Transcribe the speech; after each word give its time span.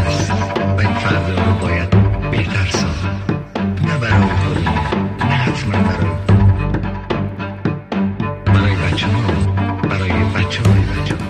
هست. 0.00 0.30
و 0.30 0.80
این 0.80 0.94
فردا 0.94 1.44
رو 1.44 1.52
باید 1.58 1.90
بهتر 2.30 2.66
ساخت 2.66 3.06
نه 3.84 3.98
برای 3.98 4.28
خودی 4.28 4.64
نه 5.18 5.34
حتما 5.34 5.72
برای 5.82 6.10
برای 8.44 8.76
بچه 8.76 9.06
ها 9.06 9.22
برای 9.82 10.10
بچه 10.10 10.62
های 10.62 10.80
بچه 10.80 11.14
ها 11.14 11.28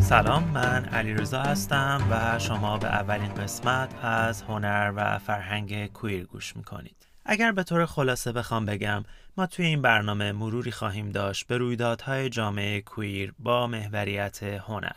سلام 0.00 0.44
من 0.44 0.84
علیرضا 0.84 1.42
هستم 1.42 2.00
و 2.10 2.38
شما 2.38 2.78
به 2.78 2.86
اولین 2.88 3.34
قسمت 3.34 4.04
از 4.04 4.42
هنر 4.42 4.92
و 4.96 5.18
فرهنگ 5.18 5.92
کویر 5.92 6.26
گوش 6.26 6.56
می‌کنید. 6.56 7.07
اگر 7.30 7.52
به 7.52 7.62
طور 7.62 7.86
خلاصه 7.86 8.32
بخوام 8.32 8.64
بگم 8.66 9.04
ما 9.36 9.46
توی 9.46 9.66
این 9.66 9.82
برنامه 9.82 10.32
مروری 10.32 10.70
خواهیم 10.70 11.10
داشت 11.10 11.46
به 11.46 11.58
رویدادهای 11.58 12.28
جامعه 12.28 12.80
کویر 12.80 13.34
با 13.38 13.66
محوریت 13.66 14.42
هنر. 14.42 14.96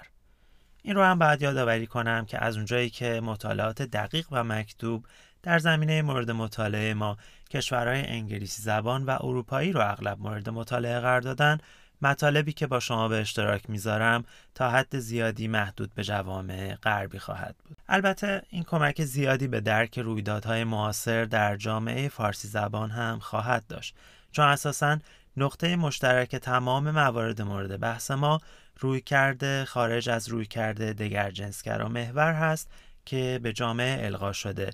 این 0.81 0.95
رو 0.95 1.03
هم 1.03 1.19
باید 1.19 1.41
یادآوری 1.41 1.87
کنم 1.87 2.25
که 2.25 2.43
از 2.43 2.55
اونجایی 2.55 2.89
که 2.89 3.21
مطالعات 3.23 3.81
دقیق 3.81 4.27
و 4.31 4.43
مکتوب 4.43 5.05
در 5.43 5.59
زمینه 5.59 6.01
مورد 6.01 6.31
مطالعه 6.31 6.93
ما 6.93 7.17
کشورهای 7.49 8.07
انگلیسی 8.07 8.61
زبان 8.61 9.03
و 9.03 9.17
اروپایی 9.19 9.71
رو 9.71 9.91
اغلب 9.91 10.19
مورد 10.19 10.49
مطالعه 10.49 10.99
قرار 10.99 11.21
دادن 11.21 11.57
مطالبی 12.01 12.53
که 12.53 12.67
با 12.67 12.79
شما 12.79 13.07
به 13.07 13.21
اشتراک 13.21 13.69
می‌ذارم 13.69 14.23
تا 14.55 14.69
حد 14.69 14.99
زیادی 14.99 15.47
محدود 15.47 15.93
به 15.93 16.03
جوامع 16.03 16.75
غربی 16.75 17.19
خواهد 17.19 17.55
بود. 17.65 17.77
البته 17.89 18.41
این 18.49 18.63
کمک 18.63 19.03
زیادی 19.03 19.47
به 19.47 19.61
درک 19.61 19.99
رویدادهای 19.99 20.63
معاصر 20.63 21.25
در 21.25 21.55
جامعه 21.55 22.09
فارسی 22.09 22.47
زبان 22.47 22.91
هم 22.91 23.19
خواهد 23.19 23.67
داشت 23.67 23.95
چون 24.31 24.45
اساسا 24.45 24.99
نقطه 25.37 25.75
مشترک 25.75 26.35
تمام 26.35 26.91
موارد 26.91 27.41
مورد 27.41 27.79
بحث 27.79 28.11
ما 28.11 28.39
روی 28.79 29.01
کرده 29.01 29.65
خارج 29.65 30.09
از 30.09 30.29
روی 30.29 30.45
کرده 30.45 30.93
دگر 30.93 31.31
جنسگرا 31.31 31.89
محور 31.89 32.33
هست 32.33 32.71
که 33.05 33.39
به 33.43 33.53
جامعه 33.53 34.05
القا 34.05 34.33
شده 34.33 34.69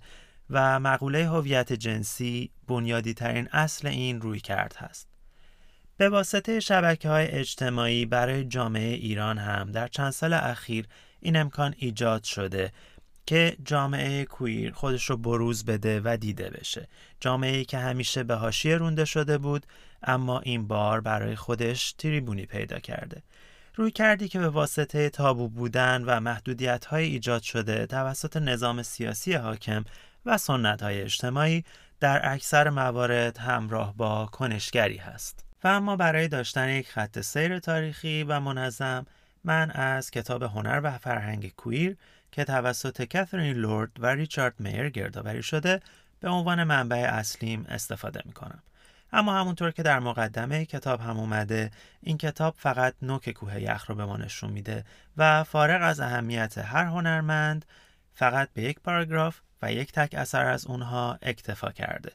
و 0.50 0.80
مقوله 0.80 1.30
هویت 1.30 1.74
جنسی 1.74 2.52
بنیادی 2.68 3.14
ترین 3.14 3.48
اصل 3.52 3.88
این 3.88 4.22
روی 4.22 4.40
کرد 4.40 4.76
هست. 4.78 5.17
به 5.98 6.10
واسطه 6.10 6.60
شبکه 6.60 7.10
های 7.10 7.28
اجتماعی 7.28 8.06
برای 8.06 8.44
جامعه 8.44 8.94
ایران 8.94 9.38
هم 9.38 9.72
در 9.72 9.88
چند 9.88 10.12
سال 10.12 10.34
اخیر 10.34 10.88
این 11.20 11.36
امکان 11.36 11.76
ایجاد 11.78 12.24
شده 12.24 12.72
که 13.26 13.58
جامعه 13.64 14.26
کویر 14.26 14.74
خودش 14.74 15.10
رو 15.10 15.18
بروز 15.18 15.66
بده 15.66 16.02
و 16.04 16.18
دیده 16.18 16.50
بشه. 16.50 16.88
جامعه 17.20 17.66
که 17.66 17.78
همیشه 17.78 18.24
به 18.24 18.36
حاشیه 18.36 18.76
رونده 18.76 19.06
شده 19.06 19.38
بود 19.38 19.66
اما 20.04 20.40
این 20.40 20.68
بار 20.68 21.02
برای 21.02 21.36
خودش 21.36 21.94
تریبونی 21.94 22.46
پیدا 22.46 22.80
کرده. 22.80 23.24
روی 23.76 23.92
کردی 23.92 24.28
که 24.28 24.40
به 24.40 24.50
واسطه 24.50 25.10
تابو 25.10 25.50
بودن 25.50 26.04
و 26.04 26.20
محدودیت 26.20 26.86
های 26.86 27.04
ایجاد 27.04 27.42
شده 27.42 27.86
توسط 27.86 28.38
نظام 28.38 28.84
سیاسی 28.84 29.34
حاکم 29.34 29.84
و 30.26 30.38
سنت 30.38 30.84
های 30.84 31.02
اجتماعی 31.02 31.64
در 32.00 32.34
اکثر 32.34 32.70
موارد 32.70 33.38
همراه 33.38 33.98
با 33.98 34.26
کنشگری 34.26 34.98
هست. 34.98 35.47
و 35.64 35.68
اما 35.68 35.96
برای 35.96 36.28
داشتن 36.28 36.70
یک 36.70 36.90
خط 36.90 37.22
سیر 37.22 37.60
تاریخی 37.60 38.24
و 38.24 38.40
منظم 38.40 39.06
من 39.44 39.72
از 39.72 40.12
کتاب 40.12 40.44
هنر 40.44 40.82
و 40.84 40.98
فرهنگ 40.98 41.54
کویر 41.56 41.98
که 42.32 42.44
توسط 42.44 43.04
کاترین 43.04 43.58
لورد 43.58 43.92
و 44.00 44.06
ریچارد 44.06 44.54
میر 44.60 44.90
گردآوری 44.90 45.44
شده 45.44 45.82
به 46.20 46.30
عنوان 46.30 46.64
منبع 46.64 46.98
اصلیم 46.98 47.66
استفاده 47.70 48.22
می 48.26 48.34
کنم. 48.34 48.64
اما 49.14 49.40
همونطور 49.40 49.72
که 49.72 49.84
در 49.84 50.00
مقدمه 50.00 50.66
کتاب 50.66 51.02
هم 51.02 51.20
اومده 51.20 51.72
این 52.02 52.18
کتاب 52.18 52.56
فقط 52.58 52.94
نوک 53.02 53.30
کوه 53.30 53.62
یخ 53.62 53.90
رو 53.90 53.96
به 53.96 54.06
ما 54.06 54.18
نشون 54.18 54.52
میده 54.52 54.86
و 55.18 55.44
فارغ 55.44 55.82
از 55.84 56.00
اهمیت 56.00 56.58
هر 56.58 56.86
هنرمند 56.86 57.66
فقط 58.14 58.50
به 58.54 58.62
یک 58.62 58.80
پاراگراف 58.80 59.40
و 59.62 59.72
یک 59.72 59.92
تک 59.92 60.14
اثر 60.14 60.46
از 60.46 60.68
اونها 60.68 61.20
اکتفا 61.22 61.72
کرده 61.72 62.12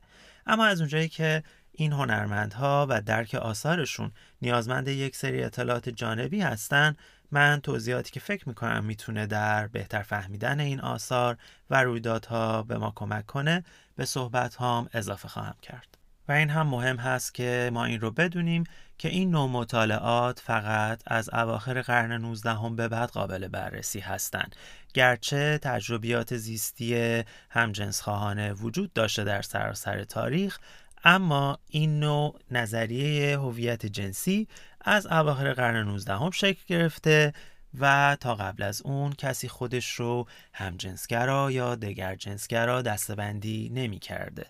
اما 0.46 0.64
از 0.66 0.80
اونجایی 0.80 1.08
که 1.08 1.42
این 1.72 1.92
هنرمندها 1.92 2.86
و 2.90 3.00
درک 3.00 3.34
آثارشون 3.34 4.12
نیازمند 4.42 4.88
یک 4.88 5.16
سری 5.16 5.44
اطلاعات 5.44 5.88
جانبی 5.88 6.40
هستن. 6.40 6.96
من 7.30 7.60
توضیحاتی 7.62 8.10
که 8.10 8.20
فکر 8.20 8.48
می‌کنم 8.48 8.84
می‌تونه 8.84 9.26
در 9.26 9.66
بهتر 9.66 10.02
فهمیدن 10.02 10.60
این 10.60 10.80
آثار 10.80 11.36
و 11.70 11.82
رویدادها 11.82 12.62
به 12.62 12.78
ما 12.78 12.92
کمک 12.96 13.26
کنه 13.26 13.64
به 13.96 14.04
صحبت 14.04 14.54
هام 14.54 14.88
اضافه 14.92 15.28
خواهم 15.28 15.56
کرد. 15.62 15.98
و 16.28 16.32
این 16.32 16.50
هم 16.50 16.66
مهم 16.66 16.96
هست 16.96 17.34
که 17.34 17.70
ما 17.72 17.84
این 17.84 18.00
رو 18.00 18.10
بدونیم 18.10 18.64
که 18.98 19.08
این 19.08 19.30
نوع 19.30 19.48
مطالعات 19.48 20.40
فقط 20.40 21.02
از 21.06 21.30
اواخر 21.32 21.82
قرن 21.82 22.12
19 22.12 22.50
هم 22.50 22.76
به 22.76 22.88
بعد 22.88 23.10
قابل 23.10 23.48
بررسی 23.48 24.00
هستند 24.00 24.56
گرچه 24.94 25.58
تجربیات 25.58 26.36
زیستی 26.36 27.22
همجنسخواهانه 27.50 28.52
وجود 28.52 28.92
داشته 28.92 29.24
در 29.24 29.42
سراسر 29.42 30.04
تاریخ 30.04 30.58
اما 31.04 31.58
این 31.68 32.00
نوع 32.00 32.38
نظریه 32.50 33.38
هویت 33.38 33.86
جنسی 33.86 34.48
از 34.80 35.06
اواخر 35.06 35.52
قرن 35.52 35.76
19 35.88 36.16
هم 36.16 36.30
شکل 36.30 36.62
گرفته 36.66 37.32
و 37.80 38.16
تا 38.20 38.34
قبل 38.34 38.62
از 38.62 38.82
اون 38.82 39.12
کسی 39.12 39.48
خودش 39.48 39.92
رو 39.92 40.26
همجنسگرا 40.52 41.50
یا 41.50 41.74
دگر 41.74 42.14
جنسگرا 42.14 42.82
دستبندی 42.82 43.70
نمی 43.74 43.98
کرده. 43.98 44.46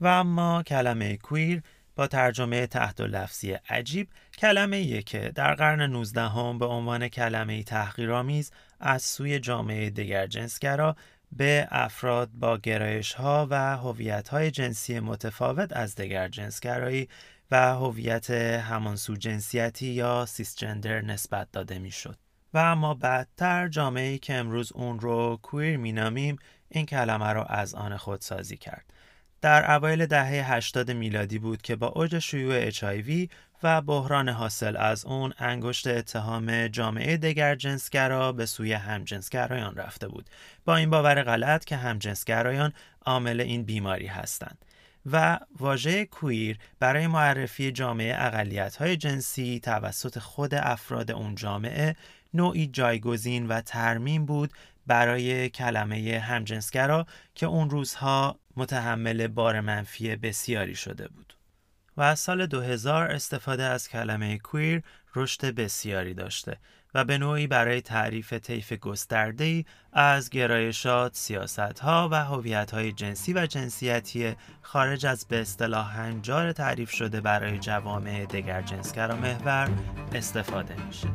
و 0.00 0.06
اما 0.06 0.62
کلمه 0.62 1.16
کویر 1.16 1.62
با 1.96 2.06
ترجمه 2.06 2.66
تحت 2.66 3.00
لفظی 3.00 3.52
عجیب 3.52 4.08
کلمه 4.38 5.02
که 5.02 5.32
در 5.34 5.54
قرن 5.54 5.82
19 5.82 6.22
هم 6.22 6.58
به 6.58 6.66
عنوان 6.66 7.08
کلمه 7.08 7.62
تحقیرآمیز 7.62 8.52
از 8.80 9.02
سوی 9.02 9.38
جامعه 9.38 9.90
دگر 9.90 10.26
جنسگرا 10.26 10.96
به 11.32 11.68
افراد 11.70 12.30
با 12.30 12.58
گرایش 12.58 13.12
ها 13.12 13.46
و 13.50 13.76
هویت 13.76 14.28
های 14.28 14.50
جنسی 14.50 15.00
متفاوت 15.00 15.72
از 15.72 15.94
دگر 15.94 16.28
جنسگرایی 16.28 17.08
و 17.50 17.74
هویت 17.74 18.30
همانسو 18.30 19.16
جنسیتی 19.16 19.86
یا 19.86 20.26
سیسجندر 20.26 21.00
نسبت 21.00 21.48
داده 21.52 21.78
می‌شد. 21.78 22.18
و 22.54 22.58
اما 22.58 22.94
بعدتر 22.94 23.68
جامعه 23.68 24.18
که 24.18 24.34
امروز 24.34 24.72
اون 24.72 25.00
رو 25.00 25.38
کویر 25.42 25.76
مینامیم 25.76 26.36
این 26.68 26.86
کلمه 26.86 27.28
رو 27.28 27.44
از 27.48 27.74
آن 27.74 27.96
خود 27.96 28.20
سازی 28.20 28.56
کرد. 28.56 28.92
در 29.40 29.72
اوایل 29.72 30.06
دهه 30.06 30.52
80 30.52 30.90
میلادی 30.90 31.38
بود 31.38 31.62
که 31.62 31.76
با 31.76 31.86
اوج 31.86 32.18
شیوع 32.18 32.70
HIV 32.70 33.28
و 33.62 33.82
بحران 33.82 34.28
حاصل 34.28 34.76
از 34.76 35.04
اون 35.04 35.32
انگشت 35.38 35.86
اتهام 35.86 36.68
جامعه 36.68 37.16
دگر 37.16 37.54
جنسگرا 37.54 38.32
به 38.32 38.46
سوی 38.46 38.72
همجنسگرایان 38.72 39.74
رفته 39.74 40.08
بود 40.08 40.30
با 40.64 40.76
این 40.76 40.90
باور 40.90 41.22
غلط 41.22 41.64
که 41.64 41.76
همجنسگرایان 41.76 42.72
عامل 43.06 43.40
این 43.40 43.62
بیماری 43.62 44.06
هستند 44.06 44.64
و 45.06 45.38
واژه 45.58 46.04
کویر 46.04 46.58
برای 46.78 47.06
معرفی 47.06 47.72
جامعه 47.72 48.14
اقلیت 48.18 48.76
های 48.76 48.96
جنسی 48.96 49.60
توسط 49.60 50.18
خود 50.18 50.54
افراد 50.54 51.10
اون 51.10 51.34
جامعه 51.34 51.96
نوعی 52.34 52.66
جایگزین 52.66 53.48
و 53.48 53.60
ترمیم 53.60 54.26
بود 54.26 54.52
برای 54.86 55.48
کلمه 55.48 56.18
همجنسگرا 56.18 57.06
که 57.34 57.46
اون 57.46 57.70
روزها 57.70 58.38
متحمل 58.56 59.26
بار 59.26 59.60
منفی 59.60 60.16
بسیاری 60.16 60.74
شده 60.74 61.08
بود. 61.08 61.39
و 62.00 62.02
از 62.02 62.18
سال 62.18 62.46
2000 62.46 63.12
استفاده 63.12 63.62
از 63.62 63.88
کلمه 63.88 64.38
کویر 64.38 64.82
رشد 65.16 65.54
بسیاری 65.54 66.14
داشته 66.14 66.56
و 66.94 67.04
به 67.04 67.18
نوعی 67.18 67.46
برای 67.46 67.80
تعریف 67.80 68.32
طیف 68.32 68.72
گسترده‌ای 68.72 69.64
از 69.92 70.30
گرایشات، 70.30 71.16
سیاستها 71.16 72.08
و 72.12 72.24
هویت‌های 72.24 72.92
جنسی 72.92 73.32
و 73.32 73.46
جنسیتی 73.46 74.36
خارج 74.62 75.06
از 75.06 75.26
به 75.28 75.40
اصطلاح 75.40 76.00
هنجار 76.00 76.52
تعریف 76.52 76.90
شده 76.90 77.20
برای 77.20 77.58
جوامع 77.58 78.26
دگر 78.26 78.62
جنسگرا 78.62 79.16
محور 79.16 79.70
استفاده 80.14 80.74
میشه. 80.86 81.08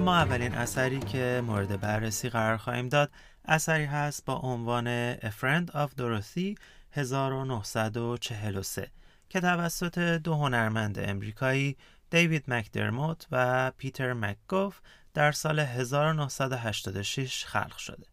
اما 0.00 0.16
اولین 0.16 0.54
اثری 0.54 1.00
که 1.00 1.42
مورد 1.46 1.80
بررسی 1.80 2.28
قرار 2.28 2.56
خواهیم 2.56 2.88
داد 2.88 3.10
اثری 3.44 3.84
هست 3.84 4.24
با 4.24 4.34
عنوان 4.34 5.14
A 5.14 5.30
Friend 5.40 5.70
of 5.70 5.88
Dorothy 5.98 6.58
1943 6.92 8.90
که 9.28 9.40
توسط 9.40 9.98
دو 9.98 10.34
هنرمند 10.34 10.98
امریکایی 10.98 11.76
دیوید 12.10 12.44
مکدرموت 12.48 13.26
و 13.30 13.70
پیتر 13.76 14.12
مکگوف 14.12 14.80
در 15.14 15.32
سال 15.32 15.58
1986 15.58 17.44
خلق 17.44 17.76
شده. 17.76 18.06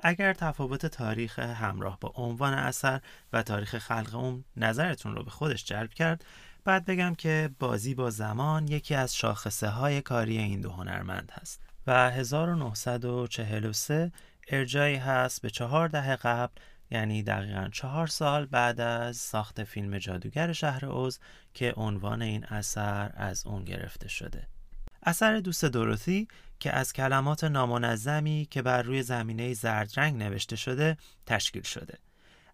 اگر 0.00 0.32
تفاوت 0.32 0.86
تاریخ 0.86 1.38
همراه 1.38 1.98
با 2.00 2.12
عنوان 2.16 2.54
اثر 2.54 3.00
و 3.32 3.42
تاریخ 3.42 3.78
خلق 3.78 4.14
اون 4.14 4.44
نظرتون 4.56 5.16
رو 5.16 5.24
به 5.24 5.30
خودش 5.30 5.64
جلب 5.64 5.90
کرد 5.90 6.24
بعد 6.64 6.84
بگم 6.84 7.14
که 7.14 7.50
بازی 7.58 7.94
با 7.94 8.10
زمان 8.10 8.68
یکی 8.68 8.94
از 8.94 9.16
شاخصه 9.16 9.68
های 9.68 10.02
کاری 10.02 10.38
این 10.38 10.60
دو 10.60 10.70
هنرمند 10.70 11.32
هست 11.40 11.60
و 11.86 12.10
1943 12.10 14.12
ارجایی 14.48 14.96
هست 14.96 15.42
به 15.42 15.50
چهار 15.50 15.88
دهه 15.88 16.16
قبل 16.16 16.52
یعنی 16.90 17.22
دقیقا 17.22 17.68
چهار 17.72 18.06
سال 18.06 18.46
بعد 18.46 18.80
از 18.80 19.16
ساخت 19.16 19.64
فیلم 19.64 19.98
جادوگر 19.98 20.52
شهر 20.52 20.86
اوز 20.86 21.18
که 21.54 21.74
عنوان 21.76 22.22
این 22.22 22.44
اثر 22.44 23.12
از 23.14 23.46
اون 23.46 23.64
گرفته 23.64 24.08
شده. 24.08 24.46
اثر 25.02 25.40
دوست 25.40 25.64
دروتی 25.64 26.28
که 26.58 26.72
از 26.72 26.92
کلمات 26.92 27.44
نامنظمی 27.44 28.48
که 28.50 28.62
بر 28.62 28.82
روی 28.82 29.02
زمینه 29.02 29.54
زرد 29.54 29.92
رنگ 29.96 30.22
نوشته 30.22 30.56
شده 30.56 30.96
تشکیل 31.26 31.62
شده. 31.62 31.98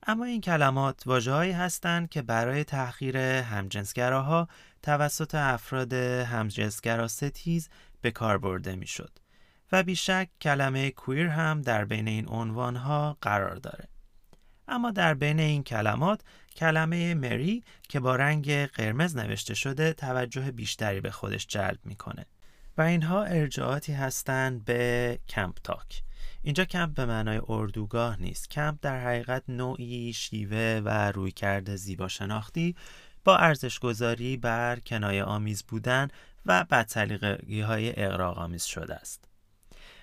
اما 0.02 0.25
این 0.25 0.40
کلمات 0.40 1.02
واجههایی 1.06 1.52
هستند 1.52 2.08
که 2.08 2.22
برای 2.22 2.64
تحقیر 2.64 3.16
همجنسگراها 3.16 4.48
توسط 4.82 5.34
افراد 5.34 5.93
همجنسگرا 5.93 7.08
ستیز 7.08 7.69
به 8.00 8.10
کار 8.10 8.38
برده 8.38 8.76
می‌شد 8.76 9.19
و 9.72 9.82
بیشک 9.82 10.28
کلمه 10.40 10.90
کویر 10.90 11.26
هم 11.26 11.62
در 11.62 11.84
بین 11.84 12.08
این 12.08 12.28
عنوانها 12.28 13.16
قرار 13.20 13.56
داره. 13.56 13.88
اما 14.69 14.90
در 14.90 15.14
بین 15.14 15.40
این 15.40 15.62
کلمات 15.62 16.20
کلمه 16.56 17.14
مری 17.14 17.64
که 17.88 18.00
با 18.00 18.16
رنگ 18.16 18.66
قرمز 18.66 19.16
نوشته 19.16 19.54
شده 19.54 19.93
توجه 19.93 20.50
بیشتری 20.50 21.00
به 21.00 21.10
خودش 21.10 21.46
جلب 21.46 21.78
می‌کنه. 21.84 22.26
و 22.78 22.82
اینها 22.82 23.25
ارجاعاتی 23.25 23.93
هستند 23.93 24.64
به 24.64 25.19
کمپ 25.28 25.56
تاک. 25.64 26.02
اینجا 26.46 26.64
کمپ 26.64 26.94
به 26.94 27.06
معنای 27.06 27.40
اردوگاه 27.48 28.20
نیست. 28.20 28.50
کمپ 28.50 28.78
در 28.82 29.00
حقیقت 29.00 29.43
نوعی 29.48 30.12
شیوه 30.12 30.82
و 30.84 31.12
رویکرد 31.12 31.76
زیبا 31.76 32.08
شناختی 32.08 32.76
با 33.25 33.37
ارزش 33.37 33.78
گذاری 33.78 34.37
بر 34.37 34.78
کنایه 34.81 35.25
آمیز 35.25 35.62
بودن 35.62 36.08
و 36.46 36.64
بدسلیقگی 36.64 37.60
های 37.60 38.04
اقراق 38.04 38.38
آمیز 38.38 38.64
شده 38.64 38.94
است. 38.94 39.25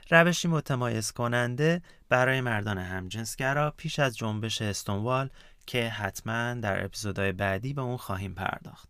روشی 0.09 0.47
متمایز 0.47 1.11
کننده 1.11 1.81
برای 2.09 2.41
مردان 2.41 2.77
همجنسگرا 2.77 3.73
پیش 3.77 3.99
از 3.99 4.17
جنبش 4.17 4.61
استونوال 4.61 5.29
که 5.65 5.89
حتما 5.89 6.53
در 6.53 6.85
اپیزودهای 6.85 7.31
بعدی 7.31 7.73
به 7.73 7.81
اون 7.81 7.97
خواهیم 7.97 8.33
پرداخت. 8.33 8.89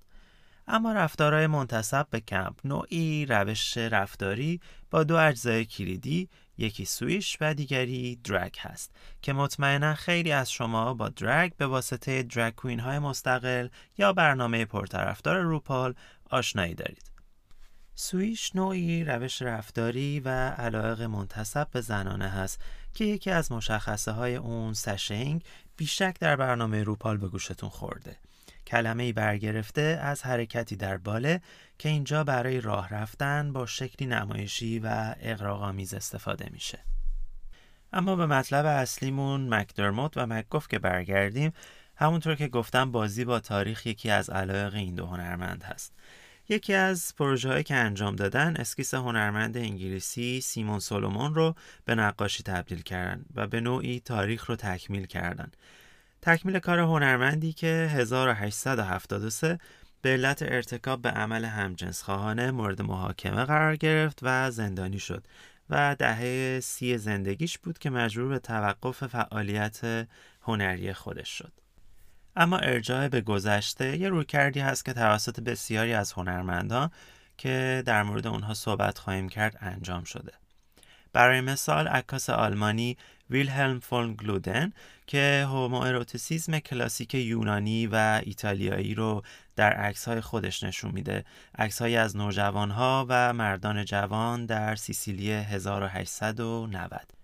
اما 0.67 0.93
رفتارهای 0.93 1.47
منتصب 1.47 2.07
به 2.09 2.19
کمپ 2.19 2.59
نوعی 2.65 3.25
روش 3.25 3.77
رفتاری 3.77 4.61
با 4.91 5.03
دو 5.03 5.15
اجزای 5.15 5.65
کلیدی 5.65 6.29
یکی 6.57 6.85
سویش 6.85 7.37
و 7.41 7.53
دیگری 7.53 8.15
درگ 8.15 8.57
هست 8.59 8.91
که 9.21 9.33
مطمئنا 9.33 9.95
خیلی 9.95 10.31
از 10.31 10.51
شما 10.51 10.93
با 10.93 11.09
درگ 11.09 11.55
به 11.55 11.67
واسطه 11.67 12.23
درگ 12.23 12.55
کوین 12.55 12.79
های 12.79 12.99
مستقل 12.99 13.67
یا 13.97 14.13
برنامه 14.13 14.65
پرطرفدار 14.65 15.39
روپال 15.39 15.95
آشنایی 16.29 16.75
دارید. 16.75 17.11
سویش 17.95 18.55
نوعی 18.55 19.03
روش 19.03 19.41
رفتاری 19.41 20.19
و 20.19 20.29
علاقه 20.49 21.07
منتصب 21.07 21.67
به 21.71 21.81
زنانه 21.81 22.29
هست 22.29 22.61
که 22.93 23.05
یکی 23.05 23.31
از 23.31 23.51
مشخصه 23.51 24.11
های 24.11 24.35
اون 24.35 24.73
سشنگ 24.73 25.43
بیشک 25.77 26.15
در 26.19 26.35
برنامه 26.35 26.83
روپال 26.83 27.17
به 27.17 27.27
گوشتون 27.27 27.69
خورده. 27.69 28.17
کلمه 28.67 29.13
برگرفته 29.13 29.99
از 30.01 30.23
حرکتی 30.23 30.75
در 30.75 30.97
باله 30.97 31.41
که 31.77 31.89
اینجا 31.89 32.23
برای 32.23 32.61
راه 32.61 32.89
رفتن 32.89 33.53
با 33.53 33.65
شکلی 33.65 34.07
نمایشی 34.07 34.79
و 34.79 35.15
اغراق‌آمیز 35.21 35.93
استفاده 35.93 36.49
میشه. 36.51 36.79
اما 37.93 38.15
به 38.15 38.25
مطلب 38.25 38.65
اصلیمون 38.65 39.53
مکدرموت 39.53 40.17
و 40.17 40.25
مک‌گاف 40.25 40.69
که 40.69 40.79
برگردیم 40.79 41.53
همونطور 41.95 42.35
که 42.35 42.47
گفتم 42.47 42.91
بازی 42.91 43.25
با 43.25 43.39
تاریخ 43.39 43.85
یکی 43.85 44.09
از 44.09 44.29
علایق 44.29 44.73
این 44.73 44.95
دو 44.95 45.05
هنرمند 45.05 45.63
هست. 45.63 45.93
یکی 46.49 46.73
از 46.73 47.13
پروژه 47.17 47.63
که 47.63 47.75
انجام 47.75 48.15
دادن 48.15 48.55
اسکیس 48.57 48.93
هنرمند 48.93 49.57
انگلیسی 49.57 50.41
سیمون 50.41 50.79
سولومون 50.79 51.35
رو 51.35 51.55
به 51.85 51.95
نقاشی 51.95 52.43
تبدیل 52.43 52.81
کردن 52.81 53.25
و 53.35 53.47
به 53.47 53.61
نوعی 53.61 53.99
تاریخ 53.99 54.45
رو 54.45 54.55
تکمیل 54.55 55.05
کردن. 55.05 55.51
تکمیل 56.23 56.59
کار 56.59 56.79
هنرمندی 56.79 57.53
که 57.53 57.67
1873 57.67 59.59
به 60.01 60.09
علت 60.09 60.41
ارتکاب 60.41 61.01
به 61.01 61.09
عمل 61.09 61.45
همجنس 61.45 62.01
خواهانه 62.01 62.51
مورد 62.51 62.81
محاکمه 62.81 63.43
قرار 63.45 63.75
گرفت 63.75 64.19
و 64.21 64.51
زندانی 64.51 64.99
شد 64.99 65.27
و 65.69 65.95
دهه 65.99 66.59
سی 66.59 66.97
زندگیش 66.97 67.57
بود 67.57 67.77
که 67.77 67.89
مجبور 67.89 68.27
به 68.27 68.39
توقف 68.39 69.07
فعالیت 69.07 70.07
هنری 70.41 70.93
خودش 70.93 71.29
شد. 71.29 71.53
اما 72.35 72.57
ارجاع 72.57 73.07
به 73.07 73.21
گذشته 73.21 73.97
یه 73.97 74.09
رویکردی 74.09 74.59
هست 74.59 74.85
که 74.85 74.93
توسط 74.93 75.39
بسیاری 75.39 75.93
از 75.93 76.13
هنرمندان 76.13 76.91
که 77.37 77.83
در 77.85 78.03
مورد 78.03 78.27
اونها 78.27 78.53
صحبت 78.53 78.97
خواهیم 78.97 79.29
کرد 79.29 79.57
انجام 79.61 80.03
شده. 80.03 80.42
برای 81.13 81.41
مثال 81.41 81.87
عکاس 81.87 82.29
آلمانی 82.29 82.97
ویلهلم 83.29 83.79
فون 83.79 84.13
گلودن 84.13 84.73
که 85.07 85.45
هومواروتیسیزم 85.47 86.59
کلاسیک 86.59 87.15
یونانی 87.15 87.87
و 87.87 88.21
ایتالیایی 88.23 88.95
رو 88.95 89.23
در 89.55 89.73
عکس‌های 89.73 90.21
خودش 90.21 90.63
نشون 90.63 90.91
میده. 90.91 91.25
عکس‌هایی 91.57 91.95
از 91.95 92.17
نوجوانها 92.17 93.05
و 93.09 93.33
مردان 93.33 93.85
جوان 93.85 94.45
در 94.45 94.75
سیسیلی 94.75 95.31
1890 95.31 97.22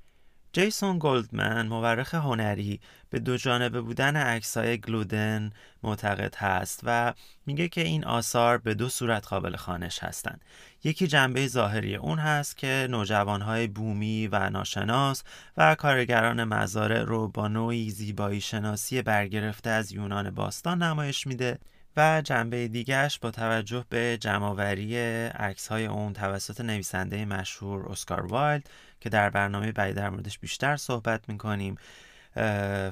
جیسون 0.54 0.98
گلدمن 1.00 1.68
مورخ 1.68 2.16
هنری 2.16 2.80
به 3.10 3.20
دو 3.20 3.38
جانبه 3.38 3.82
بودن 3.82 4.16
عکسای 4.16 4.78
گلودن 4.78 5.52
معتقد 5.84 6.36
هست 6.36 6.80
و 6.84 7.14
میگه 7.46 7.68
که 7.68 7.82
این 7.82 8.06
آثار 8.06 8.58
به 8.58 8.74
دو 8.74 8.90
صورت 8.90 9.28
قابل 9.28 9.56
خانش 9.56 10.04
هستند. 10.04 10.42
یکی 10.84 11.08
جنبه 11.08 11.48
ظاهری 11.48 11.96
اون 11.96 12.20
هست 12.20 12.58
که 12.58 12.88
نوجوانهای 12.90 13.68
بومی 13.68 14.28
و 14.28 14.50
ناشناس 14.50 15.24
و 15.58 15.76
کارگران 15.76 16.44
مزارع 16.44 17.04
رو 17.04 17.28
با 17.28 17.48
نوعی 17.48 17.90
زیبایی 17.90 18.42
شناسی 18.42 19.02
برگرفته 19.02 19.70
از 19.70 19.92
یونان 19.92 20.30
باستان 20.30 20.84
نمایش 20.84 21.28
میده 21.28 21.60
و 21.98 22.22
جنبه 22.22 22.68
دیگرش 22.68 23.20
با 23.20 23.32
توجه 23.32 23.86
به 23.90 24.18
جمعآوری 24.22 24.98
عکس 25.28 25.68
های 25.68 25.86
اون 25.86 26.14
توسط 26.14 26.62
نویسنده 26.62 27.26
مشهور 27.26 27.92
اسکار 27.92 28.26
وایلد 28.26 28.70
که 29.00 29.10
در 29.10 29.30
برنامه 29.30 29.72
بعدی 29.72 29.94
در 29.94 30.10
موردش 30.10 30.40
بیشتر 30.40 30.76
صحبت 30.78 31.30
می‌کنیم 31.30 31.76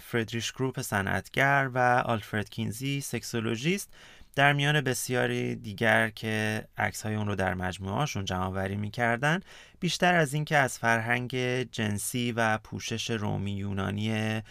فردریش 0.01 0.51
کروپ 0.51 0.81
صنعتگر 0.81 1.69
و 1.73 2.03
آلفرد 2.05 2.49
کینزی 2.49 3.01
sexologist. 3.01 3.89
در 4.35 4.53
میان 4.53 4.81
بسیاری 4.81 5.55
دیگر 5.55 6.09
که 6.09 6.63
عکس 6.77 7.01
های 7.01 7.15
اون 7.15 7.27
رو 7.27 7.35
در 7.35 7.53
مجموعهاشون 7.53 8.25
جمع 8.25 8.43
آوری 8.43 8.75
می‌کردن 8.75 9.39
بیشتر 9.79 10.15
از 10.15 10.33
اینکه 10.33 10.57
از 10.57 10.79
فرهنگ 10.79 11.35
جنسی 11.71 12.31
و 12.31 12.57
پوشش 12.57 13.09
رومی 13.09 13.51
یونانی 13.51 14.41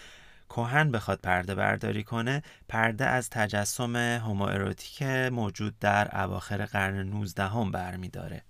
کوهن 0.49 0.91
بخواد 0.91 1.21
پرده 1.21 1.55
برداری 1.55 2.05
کنه 2.05 2.43
پرده 2.69 3.07
از 3.07 3.31
تجسم 3.31 3.97
هومواروتیک 3.97 5.03
موجود 5.33 5.79
در 5.79 6.21
اواخر 6.23 6.67
قرن 6.67 7.09
19 7.09 7.43
هم 7.43 7.71
برمیداره. 7.71 8.43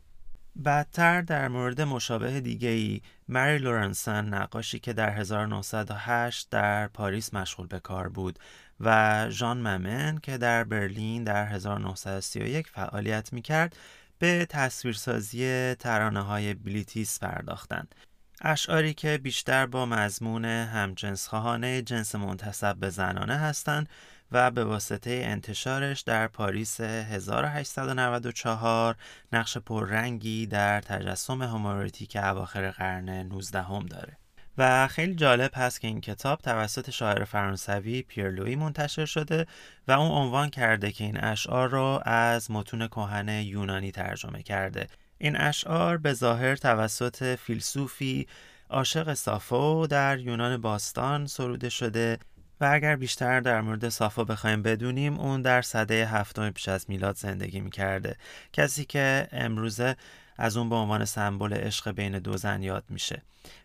بعدتر 0.58 1.22
در 1.22 1.48
مورد 1.48 1.80
مشابه 1.80 2.40
دیگه 2.40 2.68
ای 2.68 3.00
مری 3.28 3.58
لورنسن 3.58 4.34
نقاشی 4.34 4.78
که 4.78 4.92
در 4.92 5.10
1908 5.10 6.50
در 6.50 6.88
پاریس 6.88 7.34
مشغول 7.34 7.66
به 7.66 7.80
کار 7.80 8.08
بود 8.08 8.38
و 8.80 9.26
ژان 9.30 9.58
ممن 9.58 10.18
که 10.22 10.38
در 10.38 10.64
برلین 10.64 11.24
در 11.24 11.46
1931 11.46 12.68
فعالیت 12.68 13.32
می‌کرد 13.32 13.76
به 14.18 14.46
تصویرسازی 14.50 15.74
ترانه 15.74 16.20
های 16.20 16.54
بلیتیس 16.54 17.18
پرداختند. 17.18 17.94
اشعاری 18.40 18.94
که 18.94 19.18
بیشتر 19.18 19.66
با 19.66 19.86
مضمون 19.86 20.44
همجنس 20.44 21.28
خواهانه 21.28 21.82
جنس 21.82 22.14
منتصب 22.14 22.76
به 22.76 22.90
زنانه 22.90 23.36
هستند 23.36 23.88
و 24.32 24.50
به 24.50 24.64
واسطه 24.64 25.22
انتشارش 25.24 26.00
در 26.00 26.26
پاریس 26.26 26.80
1894 26.80 28.96
نقش 29.32 29.58
پررنگی 29.58 30.46
در 30.46 30.80
تجسم 30.80 31.66
که 32.08 32.28
اواخر 32.28 32.70
قرن 32.70 33.08
19 33.08 33.62
هم 33.62 33.86
داره. 33.86 34.16
و 34.58 34.88
خیلی 34.88 35.14
جالب 35.14 35.50
هست 35.54 35.80
که 35.80 35.88
این 35.88 36.00
کتاب 36.00 36.40
توسط 36.40 36.90
شاعر 36.90 37.24
فرانسوی 37.24 38.02
پیرلوی 38.02 38.56
منتشر 38.56 39.04
شده 39.04 39.46
و 39.88 39.92
اون 39.92 40.10
عنوان 40.10 40.50
کرده 40.50 40.92
که 40.92 41.04
این 41.04 41.24
اشعار 41.24 41.68
رو 41.68 42.00
از 42.04 42.50
متون 42.50 42.88
کهن 42.88 43.28
یونانی 43.28 43.92
ترجمه 43.92 44.42
کرده. 44.42 44.86
این 45.18 45.36
اشعار 45.36 45.96
به 45.96 46.12
ظاهر 46.12 46.56
توسط 46.56 47.34
فیلسوفی 47.34 48.26
عاشق 48.70 49.14
صافو 49.14 49.86
در 49.86 50.18
یونان 50.18 50.56
باستان 50.56 51.26
سروده 51.26 51.68
شده 51.68 52.18
و 52.60 52.68
اگر 52.72 52.96
بیشتر 52.96 53.40
در 53.40 53.60
مورد 53.60 53.88
صافا 53.88 54.24
بخوایم 54.24 54.62
بدونیم 54.62 55.20
اون 55.20 55.42
در 55.42 55.62
صده 55.62 56.06
هفتم 56.06 56.50
پیش 56.50 56.68
از 56.68 56.84
میلاد 56.88 57.16
زندگی 57.16 57.60
می‌کرده. 57.60 58.16
کسی 58.52 58.84
که 58.84 59.28
امروزه 59.32 59.96
از 60.38 60.56
اون 60.56 60.68
به 60.68 60.74
عنوان 60.74 61.04
سمبل 61.04 61.54
عشق 61.54 61.90
بین 61.90 62.18
دو 62.18 62.36
زن 62.36 62.62
یاد 62.62 62.84
میشه. 62.88 63.22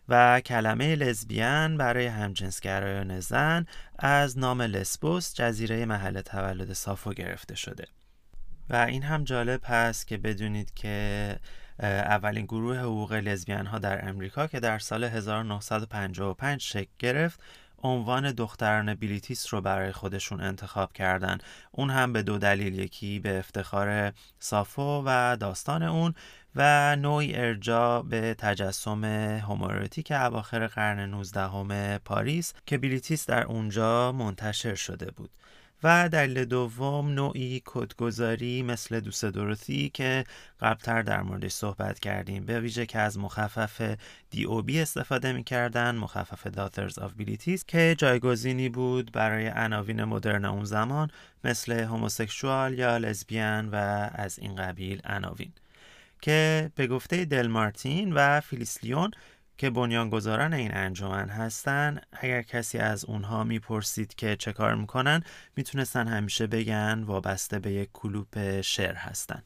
و 0.08 0.40
کلمه 0.40 0.94
لزبیان 0.94 1.76
برای 1.76 2.06
همجنسگرایان 2.06 3.20
زن 3.20 3.66
از 3.98 4.38
نام 4.38 4.62
لسبوس 4.62 5.34
جزیره 5.34 5.86
محل 5.86 6.20
تولد 6.20 6.72
صافو 6.72 7.12
گرفته 7.12 7.54
شده. 7.54 7.86
و 8.70 8.76
این 8.76 9.02
هم 9.02 9.24
جالب 9.24 9.60
هست 9.64 10.06
که 10.06 10.16
بدونید 10.16 10.74
که 10.74 11.36
اولین 11.82 12.44
گروه 12.44 12.78
حقوق 12.78 13.12
لزبیان 13.12 13.66
ها 13.66 13.78
در 13.78 14.08
امریکا 14.08 14.46
که 14.46 14.60
در 14.60 14.78
سال 14.78 15.04
1955 15.04 16.62
شکل 16.62 16.90
گرفت 16.98 17.40
عنوان 17.82 18.32
دختران 18.32 18.94
بیلیتیس 18.94 19.54
رو 19.54 19.60
برای 19.60 19.92
خودشون 19.92 20.40
انتخاب 20.40 20.92
کردن. 20.92 21.38
اون 21.70 21.90
هم 21.90 22.12
به 22.12 22.22
دو 22.22 22.38
دلیل 22.38 22.78
یکی 22.78 23.18
به 23.18 23.38
افتخار 23.38 24.12
سافو 24.38 25.02
و 25.06 25.36
داستان 25.40 25.82
اون 25.82 26.14
و 26.56 26.96
نوعی 26.96 27.34
ارجاع 27.34 28.02
به 28.02 28.34
تجسم 28.38 29.04
homoerotic 29.48 30.12
اواخر 30.12 30.66
قرن 30.66 31.10
19 31.10 31.98
پاریس 31.98 32.54
که 32.66 32.78
بیلیتیس 32.78 33.26
در 33.26 33.44
اونجا 33.44 34.12
منتشر 34.12 34.74
شده 34.74 35.10
بود. 35.10 35.30
و 35.84 36.08
دلیل 36.08 36.44
دوم 36.44 37.08
نوعی 37.08 37.62
کدگذاری 37.64 38.62
مثل 38.62 39.00
دوست 39.00 39.24
دروثی 39.24 39.88
که 39.88 40.24
قبلتر 40.60 41.02
در 41.02 41.22
موردش 41.22 41.52
صحبت 41.52 41.98
کردیم. 41.98 42.44
به 42.46 42.60
ویژه 42.60 42.86
که 42.86 42.98
از 42.98 43.18
مخفف 43.18 43.96
D 44.30 44.46
استفاده 44.80 45.32
می‌کردن 45.32 45.94
مخفف 45.94 46.46
Daughters 46.46 46.98
of 46.98 47.12
Bilitis 47.14 47.64
که 47.64 47.94
جایگزینی 47.98 48.68
بود 48.68 49.12
برای 49.12 49.46
عناوین 49.46 50.04
مدرن 50.04 50.44
اون 50.44 50.64
زمان 50.64 51.10
مثل 51.44 51.72
homosexual 51.72 52.78
یا 52.78 52.96
لزبیان 52.96 53.68
و 53.68 53.74
از 54.14 54.38
این 54.38 54.56
قبیل 54.56 55.00
عناوین. 55.04 55.52
که 56.22 56.70
به 56.74 56.86
گفته 56.86 57.24
دل 57.24 57.46
مارتین 57.46 58.12
و 58.12 58.40
فیلیسلیون 58.40 59.10
که 59.62 59.70
بنیانگذاران 59.70 60.52
این 60.54 60.74
انجمن 60.74 61.28
هستن 61.28 62.00
اگر 62.12 62.42
کسی 62.42 62.78
از 62.78 63.04
اونها 63.04 63.44
می‌پرسید 63.44 64.14
که 64.14 64.36
چه 64.36 64.52
کار 64.52 64.74
می‌کنن 64.74 65.22
می‌تونستن 65.56 66.08
همیشه 66.08 66.46
بگن 66.46 67.02
وابسته 67.02 67.58
به 67.58 67.72
یک 67.72 67.88
کلوپ 67.92 68.60
شعر 68.60 68.94
هستن. 68.94 69.42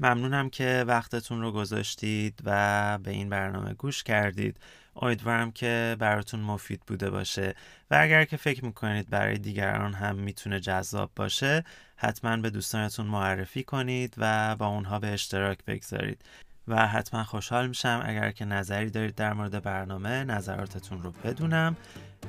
ممنونم 0.00 0.50
که 0.50 0.84
وقتتون 0.86 1.40
رو 1.40 1.52
گذاشتید 1.52 2.40
و 2.44 2.98
به 3.02 3.10
این 3.10 3.28
برنامه 3.28 3.74
گوش 3.74 4.02
کردید. 4.02 4.56
امیدوارم 4.96 5.52
که 5.52 5.96
براتون 5.98 6.40
مفید 6.40 6.80
بوده 6.86 7.10
باشه. 7.10 7.54
و 7.90 7.98
اگر 8.00 8.24
که 8.24 8.36
فکر 8.36 8.64
می‌کنید 8.64 9.10
برای 9.10 9.38
دیگران 9.38 9.94
هم 9.94 10.16
می‌تونه 10.16 10.60
جذاب 10.60 11.10
باشه 11.16 11.64
حتما 11.96 12.36
به 12.36 12.50
دوستانتون 12.50 13.06
معرفی 13.06 13.62
کنید 13.62 14.14
و 14.16 14.56
با 14.56 14.66
اونها 14.66 14.98
به 14.98 15.08
اشتراک 15.08 15.58
بگذارید. 15.66 16.22
و 16.68 16.86
حتما 16.86 17.24
خوشحال 17.24 17.68
میشم. 17.68 18.02
اگر 18.04 18.30
که 18.30 18.44
نظری 18.44 18.90
دارید 18.90 19.14
در 19.14 19.32
مورد 19.32 19.62
برنامه 19.62 20.24
نظراتتون 20.24 21.02
رو 21.02 21.12
بدونم. 21.24 21.76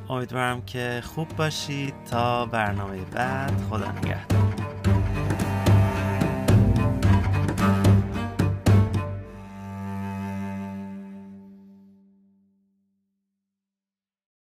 امیدوارم 0.09 0.61
که 0.61 1.01
خوب 1.05 1.27
باشید. 1.27 1.93
تا 2.11 2.45
برنامه 2.45 3.01
بعد 3.01 3.61
خدا 3.69 3.91
نگهدار. 3.91 4.54